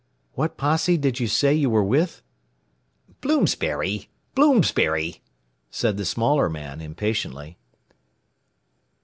[0.33, 2.23] "What posse did you say you were with?"
[3.21, 4.09] "Bloomsbury!
[4.33, 5.21] Bloomsbury!"
[5.69, 7.59] said the smaller man, impatiently.